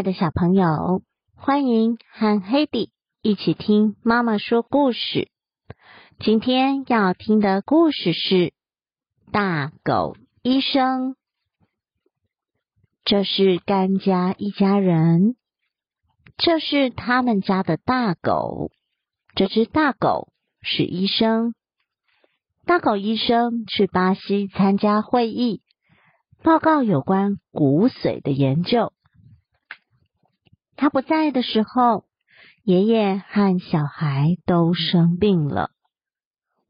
[0.00, 1.02] 爱的小朋友，
[1.36, 2.90] 欢迎和黑迪
[3.20, 5.28] 一起听妈妈说故事。
[6.18, 8.34] 今天要听的故事是
[9.30, 11.10] 《大狗医生》。
[13.04, 15.36] 这是甘家一家人，
[16.38, 18.70] 这是他们家的大狗。
[19.34, 21.52] 这只大狗是医生。
[22.64, 25.60] 大狗医生去巴西参加会议，
[26.42, 28.94] 报告有关骨髓的研究。
[30.80, 32.06] 他不在的时候，
[32.64, 35.72] 爷爷和小孩都生病了。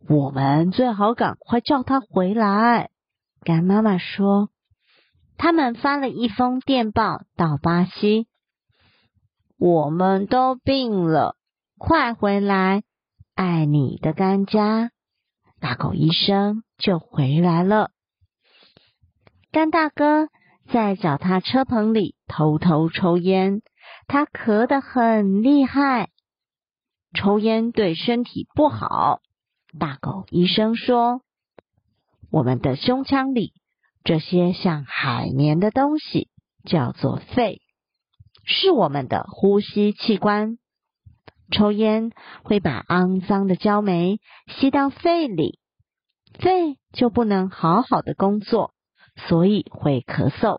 [0.08, 2.90] 我们最好赶快叫他回来。
[3.44, 4.48] 干妈妈说
[5.38, 8.26] ：“他们发了一封电报到巴西，
[9.56, 11.36] 我们都病了，
[11.78, 12.82] 快回来！
[13.36, 14.90] 爱你的干家。”
[15.60, 17.92] 大狗医生就回来了。
[19.52, 20.26] 干大哥
[20.72, 23.62] 在脚踏车棚里偷偷抽烟。
[24.12, 26.10] 他咳得很厉害，
[27.14, 29.20] 抽烟对身体不好。
[29.78, 31.22] 大狗医生说
[32.28, 33.52] ：“我们的胸腔里
[34.02, 36.28] 这些像海绵的东西
[36.64, 37.60] 叫做肺，
[38.44, 40.58] 是我们的呼吸器官。
[41.52, 42.10] 抽烟
[42.42, 45.60] 会把肮脏的焦煤吸到肺里，
[46.36, 48.74] 肺就不能好好的工作，
[49.28, 50.58] 所以会咳嗽。”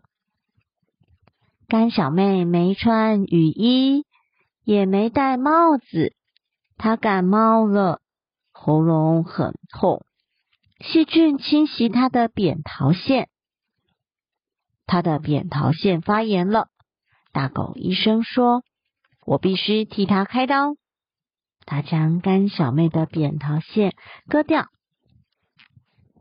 [1.72, 4.04] 甘小妹没穿雨衣，
[4.62, 6.14] 也没戴帽子。
[6.76, 8.02] 她感冒了，
[8.52, 10.04] 喉咙很痛，
[10.80, 13.30] 细菌侵袭她的扁桃腺，
[14.84, 16.68] 她的扁桃腺发炎了。
[17.32, 18.64] 大狗医生说
[19.24, 20.74] ：“我必须替她开刀。”
[21.64, 23.94] 他将甘小妹的扁桃腺
[24.28, 24.66] 割掉。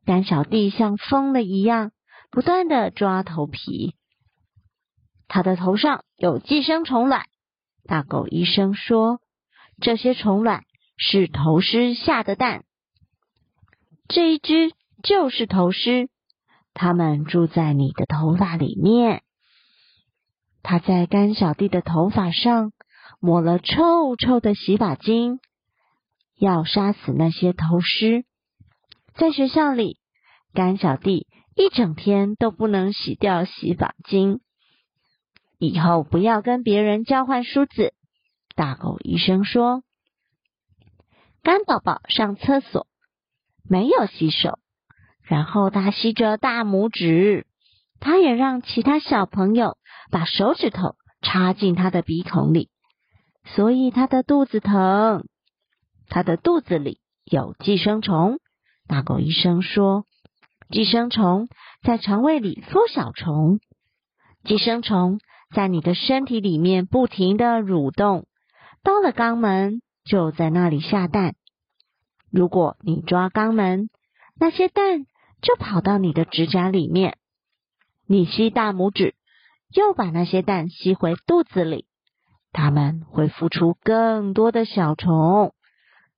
[0.05, 1.91] 甘小弟像疯了一样，
[2.29, 3.95] 不断的抓头皮。
[5.33, 7.23] 他的头上有寄生虫卵，
[7.85, 9.21] 大狗医生说，
[9.79, 10.65] 这些虫卵
[10.97, 12.65] 是头虱下的蛋。
[14.09, 16.09] 这一只就是头虱，
[16.73, 19.23] 它们住在你的头发里面。
[20.63, 22.73] 他在甘小弟的头发上
[23.21, 25.39] 抹了臭臭的洗发精，
[26.37, 28.25] 要杀死那些头虱。
[29.15, 29.97] 在学校里，
[30.53, 34.41] 甘小弟一整天都不能洗掉洗发精。
[35.61, 37.93] 以后不要跟别人交换梳子。
[38.55, 39.83] 大狗医生说
[41.43, 42.87] ：“干宝宝上厕所
[43.69, 44.57] 没有洗手，
[45.21, 47.45] 然后他吸着大拇指，
[47.99, 49.77] 他也让其他小朋友
[50.09, 52.71] 把手指头插进他的鼻孔里，
[53.45, 55.27] 所以他的肚子疼。
[56.09, 58.39] 他的肚子里有寄生虫。”
[58.89, 60.05] 大狗医生说
[60.73, 61.49] ：“寄生虫
[61.83, 63.59] 在肠胃里孵小虫，
[64.43, 65.19] 寄生虫。”
[65.53, 68.25] 在你的身体里面不停的蠕动，
[68.83, 71.35] 到了肛门就在那里下蛋。
[72.31, 73.89] 如果你抓肛门，
[74.39, 75.05] 那些蛋
[75.41, 77.17] 就跑到你的指甲里面。
[78.07, 79.15] 你吸大拇指，
[79.73, 81.85] 又把那些蛋吸回肚子里，
[82.51, 85.53] 它们会孵出更多的小虫。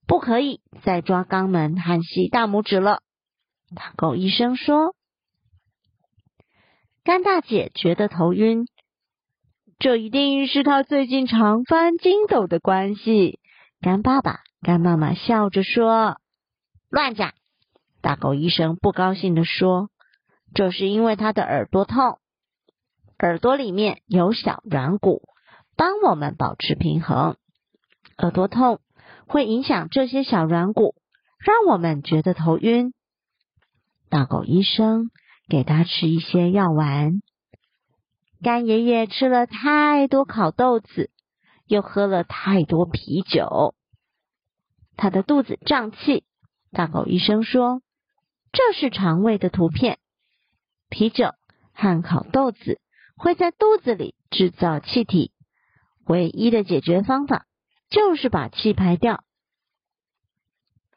[0.05, 3.01] 不可以再抓肛门和吸大拇指了。
[3.95, 4.95] 狗医生说
[7.03, 8.67] ：“甘大姐觉得头晕。”
[9.83, 13.41] 这一定是他最近常翻筋斗的关系。
[13.81, 16.15] 干爸爸、干妈妈笑着说
[16.89, 17.33] ：“乱讲！”
[18.01, 19.89] 大狗医生不高兴的说
[20.55, 22.19] ：“这是因为他的耳朵痛，
[23.19, 25.23] 耳朵里面有小软骨，
[25.75, 27.35] 帮我们保持平衡。
[28.17, 28.79] 耳朵痛
[29.27, 30.95] 会影响这些小软骨，
[31.39, 32.93] 让我们觉得头晕。
[34.09, 35.11] 大狗医生
[35.49, 37.21] 给他吃一些药丸。”
[38.43, 41.09] 干爷爷吃了太多烤豆子，
[41.65, 43.73] 又喝了太多啤酒，
[44.97, 46.25] 他的肚子胀气。
[46.73, 47.81] 大狗医生说
[48.51, 49.97] ：“这是肠胃的图片。
[50.89, 51.29] 啤酒
[51.73, 52.81] 和烤豆子
[53.15, 55.31] 会在肚子里制造气体，
[56.05, 57.45] 唯一的解决方法
[57.89, 59.23] 就是把气排掉。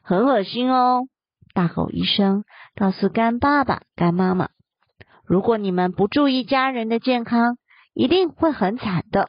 [0.02, 1.06] 很恶心哦。”
[1.54, 2.44] 大狗医生
[2.74, 4.48] 告诉干爸爸、干妈妈。
[5.26, 7.58] 如果你们不注意家人的健康，
[7.92, 9.28] 一定会很惨的。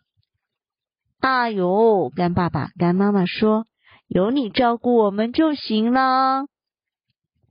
[1.19, 3.65] 哎呦，干爸爸、干妈妈说
[4.07, 6.45] ：“有你照顾我们就行了。”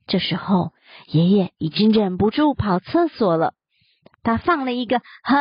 [0.06, 0.72] 这时候，
[1.08, 3.54] 爷爷已经忍不住跑厕所了。
[4.22, 5.36] 他放了一个很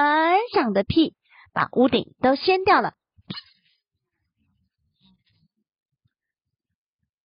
[0.52, 1.16] 响的屁，
[1.54, 2.94] 把屋顶都掀掉了。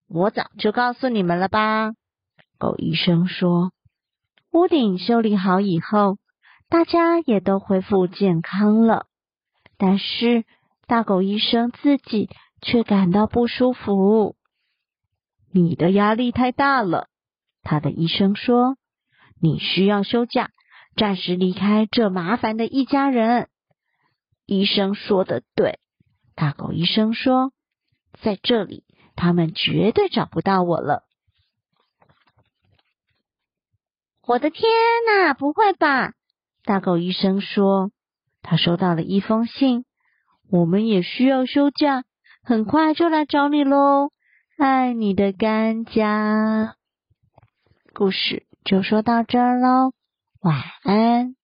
[0.06, 1.92] 我早就告诉你们了吧？
[2.58, 3.72] 狗医生说。
[4.52, 6.18] 屋顶修理好以后，
[6.68, 9.06] 大家也都恢复健康了。
[9.78, 10.44] 但是
[10.86, 12.28] 大狗医生自己
[12.60, 14.34] 却感到不舒服。
[15.52, 17.08] 你的压力太大了，
[17.62, 18.76] 他的医生说，
[19.40, 20.50] 你需要休假，
[20.96, 23.48] 暂时离开这麻烦的一家人。
[24.46, 25.78] 医生说的对，
[26.34, 27.52] 大狗医生说，
[28.20, 28.82] 在这里
[29.14, 31.04] 他们绝对找不到我了。
[34.26, 34.62] 我的天
[35.06, 36.12] 哪，不会吧？
[36.64, 37.90] 大狗医生说。
[38.42, 39.84] 他收到了一封信，
[40.50, 42.04] 我们也需要休假，
[42.42, 44.12] 很快就来找你喽。
[44.56, 46.76] 爱你的甘家，
[47.92, 49.92] 故事就说到这儿喽，
[50.40, 51.34] 晚安。